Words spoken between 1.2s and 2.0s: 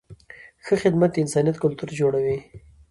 انسانیت کلتور